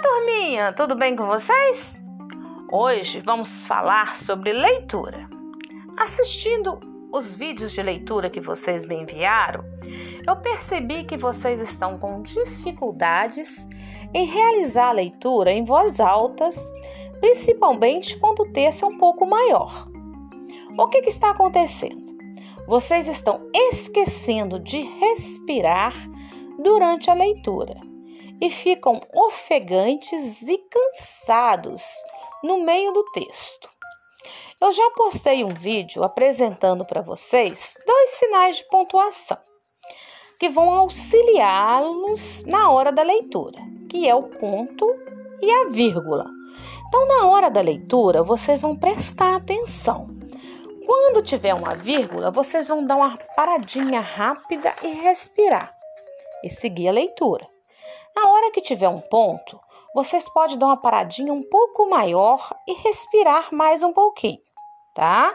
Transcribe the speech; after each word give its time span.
turminha, 0.00 0.72
tudo 0.72 0.94
bem 0.94 1.16
com 1.16 1.26
vocês? 1.26 2.00
Hoje 2.70 3.20
vamos 3.20 3.66
falar 3.66 4.16
sobre 4.16 4.52
leitura. 4.52 5.28
Assistindo 5.96 6.78
os 7.12 7.34
vídeos 7.34 7.72
de 7.72 7.82
leitura 7.82 8.30
que 8.30 8.40
vocês 8.40 8.86
me 8.86 8.94
enviaram, 8.94 9.64
eu 10.24 10.36
percebi 10.36 11.02
que 11.02 11.16
vocês 11.16 11.60
estão 11.60 11.98
com 11.98 12.22
dificuldades 12.22 13.66
em 14.14 14.26
realizar 14.26 14.90
a 14.90 14.92
leitura 14.92 15.50
em 15.50 15.64
voz 15.64 15.98
alta, 15.98 16.48
principalmente 17.18 18.16
quando 18.20 18.44
o 18.44 18.52
texto 18.52 18.84
é 18.84 18.88
um 18.88 18.96
pouco 18.96 19.26
maior. 19.26 19.86
O 20.78 20.86
que, 20.86 21.02
que 21.02 21.10
está 21.10 21.30
acontecendo? 21.30 22.06
Vocês 22.68 23.08
estão 23.08 23.40
esquecendo 23.52 24.60
de 24.60 24.82
respirar 24.82 25.94
durante 26.62 27.10
a 27.10 27.14
leitura 27.14 27.88
e 28.40 28.50
ficam 28.50 29.00
ofegantes 29.12 30.42
e 30.42 30.58
cansados 30.58 31.82
no 32.42 32.62
meio 32.62 32.92
do 32.92 33.04
texto. 33.12 33.68
Eu 34.60 34.72
já 34.72 34.90
postei 34.90 35.44
um 35.44 35.48
vídeo 35.48 36.02
apresentando 36.02 36.84
para 36.84 37.00
vocês 37.00 37.76
dois 37.86 38.10
sinais 38.10 38.56
de 38.56 38.68
pontuação 38.68 39.38
que 40.38 40.48
vão 40.48 40.72
auxiliá-los 40.72 42.44
na 42.44 42.70
hora 42.70 42.92
da 42.92 43.02
leitura, 43.02 43.60
que 43.90 44.08
é 44.08 44.14
o 44.14 44.22
ponto 44.22 44.86
e 45.42 45.50
a 45.50 45.68
vírgula. 45.68 46.26
Então, 46.86 47.06
na 47.06 47.26
hora 47.26 47.50
da 47.50 47.60
leitura, 47.60 48.22
vocês 48.22 48.62
vão 48.62 48.76
prestar 48.76 49.36
atenção. 49.36 50.08
Quando 50.86 51.22
tiver 51.22 51.54
uma 51.54 51.74
vírgula, 51.74 52.30
vocês 52.30 52.68
vão 52.68 52.86
dar 52.86 52.96
uma 52.96 53.18
paradinha 53.36 54.00
rápida 54.00 54.72
e 54.82 54.88
respirar 54.88 55.76
e 56.42 56.48
seguir 56.48 56.88
a 56.88 56.92
leitura. 56.92 57.46
Na 58.20 58.32
hora 58.32 58.50
que 58.50 58.60
tiver 58.60 58.88
um 58.88 58.98
ponto, 58.98 59.60
vocês 59.94 60.28
podem 60.28 60.58
dar 60.58 60.66
uma 60.66 60.76
paradinha 60.76 61.32
um 61.32 61.40
pouco 61.40 61.88
maior 61.88 62.52
e 62.66 62.74
respirar 62.82 63.54
mais 63.54 63.80
um 63.80 63.92
pouquinho, 63.92 64.40
tá? 64.92 65.32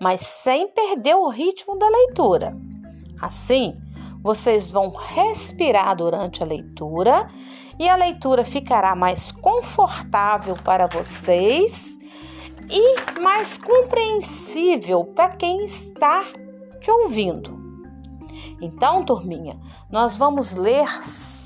Mas 0.00 0.22
sem 0.22 0.66
perder 0.68 1.14
o 1.14 1.28
ritmo 1.28 1.78
da 1.78 1.86
leitura. 1.86 2.56
Assim, 3.20 3.76
vocês 4.22 4.70
vão 4.70 4.88
respirar 4.92 5.94
durante 5.94 6.42
a 6.42 6.46
leitura 6.46 7.28
e 7.78 7.86
a 7.86 7.96
leitura 7.96 8.46
ficará 8.46 8.94
mais 8.94 9.30
confortável 9.30 10.56
para 10.64 10.86
vocês 10.86 11.98
e 12.70 13.20
mais 13.20 13.58
compreensível 13.58 15.04
para 15.04 15.36
quem 15.36 15.64
está 15.64 16.24
te 16.80 16.90
ouvindo. 16.90 17.60
Então, 18.58 19.04
turminha, 19.04 19.60
nós 19.90 20.16
vamos 20.16 20.56
ler 20.56 20.88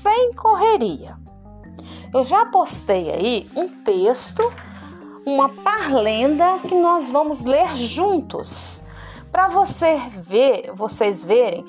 sem 0.07 0.31
correria. 0.31 1.17
Eu 2.13 2.23
já 2.23 2.45
postei 2.45 3.11
aí 3.11 3.49
um 3.53 3.67
texto, 3.83 4.41
uma 5.25 5.49
parlenda 5.49 6.59
que 6.59 6.75
nós 6.75 7.09
vamos 7.09 7.43
ler 7.43 7.75
juntos, 7.75 8.81
para 9.33 9.49
você 9.49 9.97
ver, 10.21 10.71
vocês 10.73 11.25
verem 11.25 11.65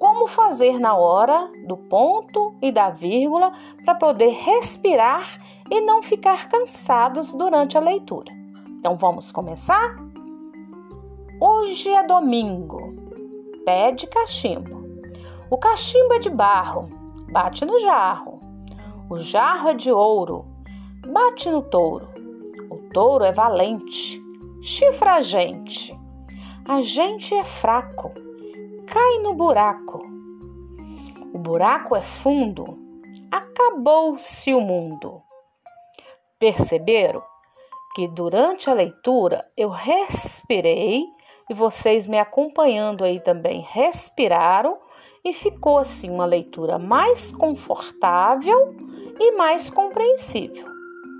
como 0.00 0.26
fazer 0.26 0.80
na 0.80 0.96
hora 0.96 1.48
do 1.68 1.76
ponto 1.76 2.56
e 2.60 2.72
da 2.72 2.90
vírgula 2.90 3.52
para 3.84 3.94
poder 3.94 4.30
respirar 4.30 5.40
e 5.70 5.80
não 5.80 6.02
ficar 6.02 6.48
cansados 6.48 7.32
durante 7.36 7.78
a 7.78 7.80
leitura. 7.80 8.32
Então 8.80 8.96
vamos 8.96 9.30
começar? 9.30 9.94
Hoje 11.40 11.88
é 11.88 12.04
domingo 12.04 12.92
pé 13.64 13.92
de 13.92 14.08
cachimbo. 14.08 14.82
O 15.48 15.56
cachimbo 15.56 16.14
é 16.14 16.18
de 16.18 16.30
barro, 16.30 17.01
bate 17.32 17.64
no 17.64 17.78
jarro. 17.78 18.40
O 19.08 19.16
jarro 19.16 19.70
é 19.70 19.74
de 19.74 19.90
ouro, 19.90 20.44
bate 21.06 21.50
no 21.50 21.62
touro. 21.62 22.06
O 22.70 22.76
touro 22.92 23.24
é 23.24 23.32
valente, 23.32 24.22
chifra 24.60 25.14
a 25.14 25.22
gente. 25.22 25.98
A 26.68 26.82
gente 26.82 27.34
é 27.34 27.42
fraco, 27.42 28.12
cai 28.86 29.18
no 29.20 29.34
buraco. 29.34 30.06
O 31.32 31.38
buraco 31.38 31.96
é 31.96 32.02
fundo, 32.02 32.78
acabou-se 33.30 34.52
o 34.52 34.60
mundo. 34.60 35.22
Perceberam 36.38 37.22
que 37.94 38.06
durante 38.08 38.68
a 38.68 38.74
leitura 38.74 39.50
eu 39.56 39.70
respirei 39.70 41.06
e 41.48 41.54
vocês 41.54 42.06
me 42.06 42.18
acompanhando 42.18 43.04
aí 43.04 43.20
também 43.20 43.62
respiraram 43.62 44.78
e 45.24 45.32
ficou 45.32 45.78
assim 45.78 46.10
uma 46.10 46.24
leitura 46.24 46.78
mais 46.78 47.32
confortável 47.32 48.74
e 49.18 49.32
mais 49.32 49.70
compreensível, 49.70 50.66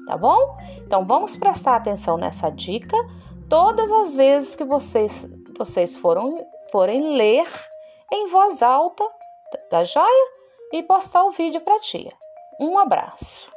tá 0.06 0.16
bom? 0.16 0.56
Então 0.78 1.06
vamos 1.06 1.36
prestar 1.36 1.76
atenção 1.76 2.16
nessa 2.16 2.50
dica 2.50 2.96
todas 3.48 3.90
as 3.92 4.14
vezes 4.14 4.56
que 4.56 4.64
vocês 4.64 5.28
vocês 5.58 5.94
foram 5.94 6.44
forem 6.72 7.16
ler 7.16 7.46
em 8.10 8.26
voz 8.26 8.62
alta, 8.62 9.04
da 9.70 9.84
joia? 9.84 10.32
E 10.72 10.82
postar 10.82 11.24
o 11.24 11.30
vídeo 11.30 11.60
para 11.60 11.78
tia. 11.80 12.10
Um 12.58 12.78
abraço. 12.78 13.51